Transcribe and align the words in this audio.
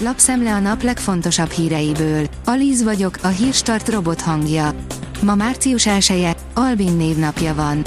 Lapszemle 0.00 0.54
a 0.54 0.58
nap 0.58 0.82
legfontosabb 0.82 1.50
híreiből. 1.50 2.26
Alíz 2.44 2.82
vagyok, 2.82 3.18
a 3.22 3.26
hírstart 3.28 3.88
robot 3.88 4.20
hangja. 4.20 4.74
Ma 5.22 5.34
március 5.34 5.86
1 5.86 6.10
-e, 6.10 6.36
Albin 6.54 6.96
névnapja 6.96 7.54
van. 7.54 7.82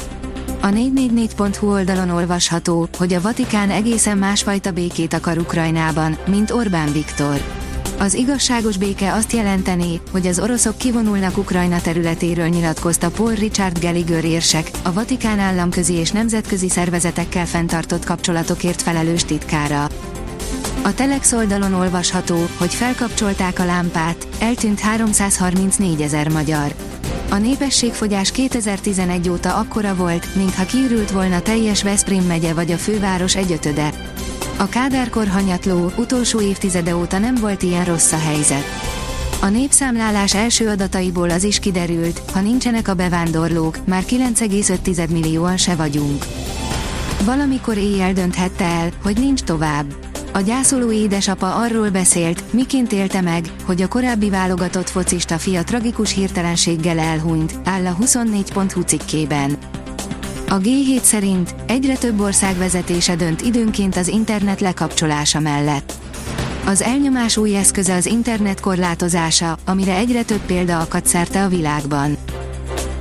A 0.61 0.67
444.hu 0.67 1.71
oldalon 1.71 2.09
olvasható, 2.09 2.87
hogy 2.97 3.13
a 3.13 3.21
Vatikán 3.21 3.69
egészen 3.69 4.17
másfajta 4.17 4.71
békét 4.71 5.13
akar 5.13 5.37
Ukrajnában, 5.37 6.17
mint 6.27 6.51
Orbán 6.51 6.91
Viktor. 6.91 7.41
Az 7.99 8.13
igazságos 8.13 8.77
béke 8.77 9.13
azt 9.13 9.31
jelenteni, 9.33 10.01
hogy 10.11 10.27
az 10.27 10.39
oroszok 10.39 10.77
kivonulnak 10.77 11.37
Ukrajna 11.37 11.81
területéről 11.81 12.47
nyilatkozta 12.47 13.09
Paul 13.09 13.33
Richard 13.33 13.79
Gallagher 13.79 14.25
érsek, 14.25 14.71
a 14.83 14.93
Vatikán 14.93 15.39
államközi 15.39 15.93
és 15.93 16.11
nemzetközi 16.11 16.69
szervezetekkel 16.69 17.45
fenntartott 17.45 18.05
kapcsolatokért 18.05 18.81
felelős 18.81 19.25
titkára. 19.25 19.87
A 20.83 20.93
Telex 20.93 21.31
oldalon 21.31 21.73
olvasható, 21.73 22.47
hogy 22.57 22.73
felkapcsolták 22.73 23.59
a 23.59 23.65
lámpát, 23.65 24.27
eltűnt 24.39 24.79
334 24.79 26.01
ezer 26.01 26.29
magyar. 26.29 26.73
A 27.29 27.35
népességfogyás 27.35 28.31
2011 28.31 29.29
óta 29.29 29.55
akkora 29.55 29.95
volt, 29.95 30.35
mintha 30.35 30.65
kiürült 30.65 31.11
volna 31.11 31.41
teljes 31.41 31.83
Veszprém 31.83 32.23
megye 32.23 32.53
vagy 32.53 32.71
a 32.71 32.77
főváros 32.77 33.35
egyötöde. 33.35 33.89
A 34.57 34.69
Kádárkor 34.69 35.27
hanyatló, 35.27 35.91
utolsó 35.97 36.41
évtizede 36.41 36.95
óta 36.95 37.17
nem 37.17 37.35
volt 37.35 37.63
ilyen 37.63 37.85
rossz 37.85 38.11
a 38.11 38.19
helyzet. 38.19 38.65
A 39.41 39.47
népszámlálás 39.47 40.35
első 40.35 40.67
adataiból 40.67 41.29
az 41.29 41.43
is 41.43 41.59
kiderült, 41.59 42.21
ha 42.33 42.41
nincsenek 42.41 42.87
a 42.87 42.93
bevándorlók, 42.93 43.77
már 43.85 44.03
9,5 44.05 45.09
millióan 45.09 45.57
se 45.57 45.75
vagyunk. 45.75 46.25
Valamikor 47.25 47.77
éjjel 47.77 48.13
dönthette 48.13 48.65
el, 48.65 48.89
hogy 49.03 49.17
nincs 49.17 49.41
tovább. 49.41 50.10
A 50.33 50.39
gyászoló 50.39 50.91
édesapa 50.91 51.55
arról 51.55 51.89
beszélt, 51.89 52.53
miként 52.53 52.91
élte 52.91 53.21
meg, 53.21 53.45
hogy 53.65 53.81
a 53.81 53.87
korábbi 53.87 54.29
válogatott 54.29 54.89
focista 54.89 55.37
fia 55.37 55.63
tragikus 55.63 56.13
hirtelenséggel 56.13 56.99
elhunyt, 56.99 57.53
áll 57.63 57.85
a 57.85 57.97
24.hu 58.01 58.81
cikkében. 58.81 59.57
A 60.49 60.57
G7 60.57 61.01
szerint 61.01 61.55
egyre 61.67 61.97
több 61.97 62.19
ország 62.19 62.57
vezetése 62.57 63.15
dönt 63.15 63.41
időnként 63.41 63.95
az 63.95 64.07
internet 64.07 64.61
lekapcsolása 64.61 65.39
mellett. 65.39 65.93
Az 66.65 66.81
elnyomás 66.81 67.37
új 67.37 67.55
eszköze 67.55 67.95
az 67.95 68.05
internet 68.05 68.59
korlátozása, 68.59 69.57
amire 69.65 69.95
egyre 69.95 70.23
több 70.23 70.41
példa 70.45 70.79
akad 70.79 71.05
szerte 71.05 71.43
a 71.43 71.47
világban. 71.47 72.17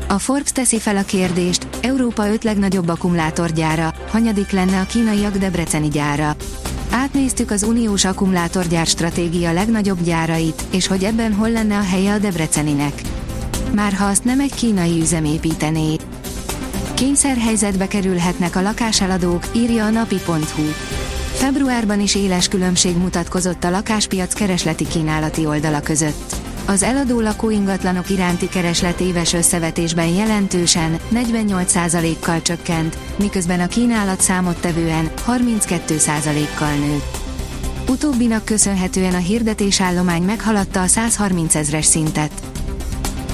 A 0.08 0.18
Forbes 0.18 0.52
teszi 0.52 0.78
fel 0.78 0.96
a 0.96 1.04
kérdést, 1.04 1.66
Európa 1.80 2.32
öt 2.32 2.44
legnagyobb 2.44 2.88
akkumulátorgyára, 2.88 3.94
hanyadik 4.08 4.50
lenne 4.50 4.80
a 4.80 4.86
kínaiak 4.86 5.36
Debreceni 5.36 5.88
gyára. 5.88 6.36
Átnéztük 6.90 7.50
az 7.50 7.62
uniós 7.62 8.04
akkumulátorgyár 8.04 8.86
stratégia 8.86 9.52
legnagyobb 9.52 10.02
gyárait, 10.02 10.62
és 10.70 10.86
hogy 10.86 11.04
ebben 11.04 11.32
hol 11.32 11.50
lenne 11.50 11.76
a 11.78 11.82
helye 11.82 12.12
a 12.12 12.18
Debreceninek. 12.18 13.00
Már 13.74 13.92
ha 13.92 14.04
azt 14.04 14.24
nem 14.24 14.40
egy 14.40 14.54
kínai 14.54 15.00
üzem 15.00 15.24
építené. 15.24 15.96
Kényszerhelyzetbe 16.94 17.88
kerülhetnek 17.88 18.56
a 18.56 18.62
lakáseladók, 18.62 19.44
írja 19.52 19.84
a 19.84 19.90
napi.hu. 19.90 20.62
Februárban 21.32 22.00
is 22.00 22.14
éles 22.14 22.48
különbség 22.48 22.96
mutatkozott 22.96 23.64
a 23.64 23.70
lakáspiac 23.70 24.34
keresleti 24.34 24.86
kínálati 24.86 25.46
oldala 25.46 25.80
között. 25.80 26.39
Az 26.66 26.82
eladó 26.82 27.20
lakóingatlanok 27.20 28.10
iránti 28.10 28.48
kereslet 28.48 29.00
éves 29.00 29.32
összevetésben 29.32 30.08
jelentősen, 30.08 30.98
48%-kal 31.14 32.42
csökkent, 32.42 32.96
miközben 33.18 33.60
a 33.60 33.66
kínálat 33.66 34.20
számottevően 34.20 35.10
32%-kal 35.26 36.74
nőtt. 36.74 37.16
Utóbbinak 37.88 38.44
köszönhetően 38.44 39.14
a 39.14 39.18
hirdetésállomány 39.18 40.22
meghaladta 40.22 40.80
a 40.80 40.86
130 40.86 41.54
ezres 41.54 41.84
szintet. 41.84 42.32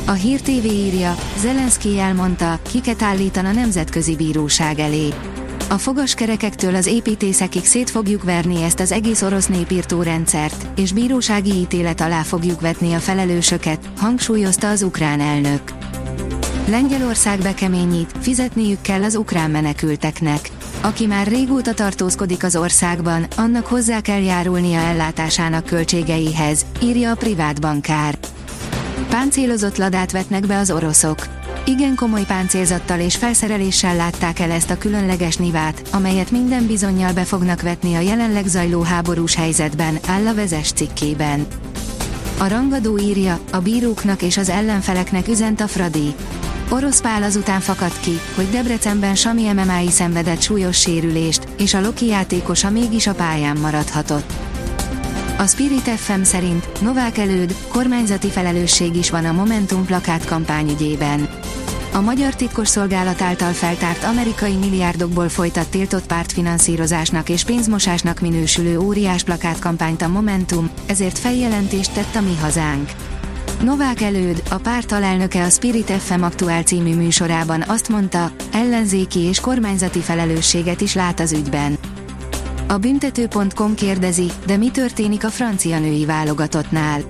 A 0.07 0.13
Hír 0.13 0.41
TV 0.41 0.65
írja, 0.65 1.15
Zelenszky 1.39 1.99
elmondta, 1.99 2.59
kiket 2.71 3.03
állítan 3.03 3.45
a 3.45 3.53
Nemzetközi 3.53 4.17
Bíróság 4.17 4.79
elé. 4.79 5.09
A 5.69 5.79
fogaskerekektől 5.79 6.75
az 6.75 6.87
építészekig 6.87 7.65
szét 7.65 7.91
fogjuk 7.91 8.23
verni 8.23 8.63
ezt 8.63 8.81
az 8.81 8.93
egész 8.93 9.23
orosz 9.23 9.47
népírtó 9.47 10.03
rendszert, 10.03 10.67
és 10.79 10.93
bírósági 10.93 11.53
ítélet 11.53 12.01
alá 12.01 12.23
fogjuk 12.23 12.61
vetni 12.61 12.95
a 12.95 12.99
felelősöket, 12.99 13.91
hangsúlyozta 13.97 14.69
az 14.69 14.83
ukrán 14.83 15.21
elnök. 15.21 15.61
Lengyelország 16.69 17.39
bekeményít, 17.39 18.13
fizetniük 18.21 18.81
kell 18.81 19.03
az 19.03 19.17
ukrán 19.17 19.51
menekülteknek. 19.51 20.51
Aki 20.81 21.07
már 21.07 21.27
régóta 21.27 21.75
tartózkodik 21.75 22.45
az 22.45 22.57
országban, 22.57 23.27
annak 23.37 23.67
hozzá 23.67 24.01
kell 24.01 24.23
járulnia 24.23 24.79
ellátásának 24.79 25.65
költségeihez, 25.65 26.67
írja 26.83 27.11
a 27.11 27.17
privát 27.17 27.61
bankár. 27.61 28.19
Páncélozott 29.09 29.77
ladát 29.77 30.13
vetnek 30.13 30.47
be 30.47 30.59
az 30.59 30.71
oroszok. 30.71 31.36
Igen 31.69 31.95
komoly 31.95 32.25
páncélzattal 32.25 33.01
és 33.01 33.17
felszereléssel 33.17 33.97
látták 33.97 34.39
el 34.39 34.51
ezt 34.51 34.71
a 34.71 34.79
különleges 34.79 35.37
nivát, 35.37 35.83
amelyet 35.93 36.31
minden 36.31 36.67
bizonyal 36.67 37.13
be 37.13 37.25
fognak 37.25 37.63
vetni 37.63 37.95
a 37.95 38.01
jelenleg 38.01 38.47
zajló 38.47 38.83
háborús 38.83 39.35
helyzetben, 39.35 39.99
áll 40.07 40.27
a 40.27 40.35
vezes 40.35 40.73
cikkében. 40.73 41.47
A 42.39 42.49
rangadó 42.49 42.99
írja, 42.99 43.39
a 43.53 43.59
bíróknak 43.59 44.23
és 44.23 44.37
az 44.37 44.49
ellenfeleknek 44.49 45.29
üzent 45.29 45.61
a 45.61 45.67
Fradi. 45.67 46.15
Orosz 46.71 47.01
Pál 47.01 47.23
azután 47.23 47.61
fakadt 47.61 48.01
ki, 48.01 48.21
hogy 48.35 48.51
Debrecenben 48.51 49.15
Sami 49.15 49.53
MMI 49.53 49.91
szenvedett 49.91 50.41
súlyos 50.41 50.81
sérülést, 50.81 51.49
és 51.59 51.75
a 51.75 51.81
Loki 51.81 52.07
játékosa 52.07 52.71
mégis 52.71 53.07
a 53.07 53.15
pályán 53.15 53.57
maradhatott. 53.57 54.33
A 55.39 55.47
Spirit 55.47 55.89
FM 55.89 56.23
szerint 56.23 56.81
Novák 56.81 57.19
előd, 57.19 57.55
kormányzati 57.69 58.29
felelősség 58.29 58.97
is 58.97 59.11
van 59.11 59.25
a 59.25 59.33
Momentum 59.33 59.85
plakát 59.85 60.25
kampányügyében. 60.25 61.29
A 61.97 62.01
magyar 62.01 62.35
titkosszolgálat 62.35 63.23
által 63.23 63.53
feltárt 63.53 64.05
amerikai 64.05 64.55
milliárdokból 64.55 65.29
folytat 65.29 65.69
tiltott 65.69 66.07
pártfinanszírozásnak 66.07 67.29
és 67.29 67.45
pénzmosásnak 67.45 68.21
minősülő 68.21 68.79
óriás 68.79 69.23
plakátkampányt 69.25 70.03
a 70.03 70.09
Momentum, 70.09 70.71
ezért 70.87 71.19
feljelentést 71.19 71.93
tett 71.93 72.15
a 72.15 72.21
mi 72.21 72.37
hazánk. 72.41 72.91
Novák 73.63 74.01
előd, 74.01 74.43
a 74.51 74.55
párt 74.55 74.93
alelnöke 74.93 75.45
a 75.45 75.51
Spirit 75.51 75.91
FM 75.91 76.23
aktuál 76.23 76.63
című 76.63 76.95
műsorában 76.95 77.65
azt 77.67 77.89
mondta, 77.89 78.31
ellenzéki 78.53 79.21
és 79.21 79.41
kormányzati 79.41 80.01
felelősséget 80.01 80.81
is 80.81 80.95
lát 80.95 81.21
az 81.21 81.33
ügyben. 81.33 81.79
A 82.69 82.77
büntető.com 82.77 83.75
kérdezi, 83.75 84.31
de 84.47 84.57
mi 84.57 84.71
történik 84.71 85.25
a 85.25 85.31
francia 85.31 85.79
női 85.79 86.05
válogatottnál? 86.05 87.01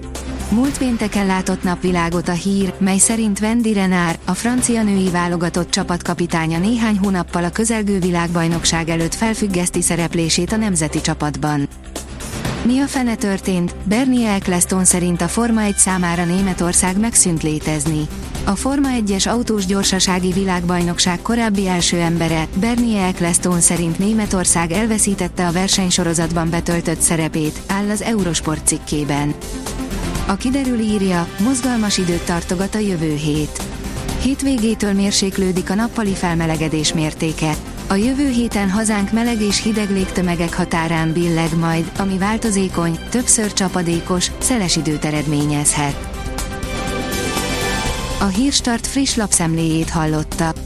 Múlt 0.49 0.79
pénteken 0.79 1.27
látott 1.27 1.63
napvilágot 1.63 2.29
a 2.29 2.33
hír, 2.33 2.75
mely 2.79 2.99
szerint 2.99 3.41
Wendy 3.41 3.73
Renard, 3.73 4.19
a 4.25 4.35
francia 4.35 4.83
női 4.83 5.11
válogatott 5.11 5.71
csapatkapitánya 5.71 6.59
néhány 6.59 6.99
hónappal 6.99 7.45
a 7.45 7.51
közelgő 7.51 7.99
világbajnokság 7.99 8.89
előtt 8.89 9.15
felfüggeszti 9.15 9.83
szereplését 9.83 10.53
a 10.53 10.57
nemzeti 10.57 11.01
csapatban. 11.01 11.69
Mi 12.63 12.79
a 12.79 12.87
fene 12.87 13.15
történt? 13.15 13.75
Bernie 13.85 14.31
Eccleston 14.31 14.85
szerint 14.85 15.21
a 15.21 15.29
Forma 15.29 15.63
1 15.63 15.77
számára 15.77 16.25
Németország 16.25 16.99
megszűnt 16.99 17.43
létezni. 17.43 18.07
A 18.45 18.57
Forma 18.57 18.89
1-es 19.07 19.29
autós 19.29 19.67
gyorsasági 19.67 20.33
világbajnokság 20.33 21.23
korábbi 21.23 21.69
első 21.69 22.01
embere, 22.01 22.47
Bernie 22.55 23.05
Eccleston 23.05 23.61
szerint 23.61 23.99
Németország 23.99 24.73
elveszítette 24.73 25.47
a 25.47 25.53
versenysorozatban 25.53 26.51
betöltött 26.51 27.01
szerepét, 27.01 27.61
áll 27.67 27.91
az 27.91 28.03
Eurosport 28.03 28.67
cikkében. 28.67 29.35
A 30.29 30.37
kiderül 30.37 30.79
írja, 30.79 31.29
mozgalmas 31.39 31.99
időt 31.99 32.25
tartogat 32.25 32.75
a 32.75 32.79
jövő 32.79 33.15
hét. 33.15 33.63
Hétvégétől 34.23 34.93
mérséklődik 34.93 35.71
a 35.71 35.75
nappali 35.75 36.13
felmelegedés 36.15 36.93
mértéke. 36.93 37.55
A 37.89 37.95
jövő 37.95 38.29
héten 38.29 38.71
hazánk 38.71 39.13
meleg 39.13 39.41
és 39.41 39.63
hideg 39.63 39.91
légtömegek 39.91 40.55
határán 40.55 41.13
billeg 41.13 41.59
majd, 41.59 41.91
ami 41.99 42.19
változékony, 42.19 42.99
többször 43.11 43.53
csapadékos, 43.53 44.31
szeles 44.39 44.77
időt 44.77 45.05
eredményezhet. 45.05 46.09
A 48.21 48.27
Hírstart 48.27 48.87
friss 48.87 49.15
lapszemléjét 49.15 49.91
hallotta. 49.91 50.66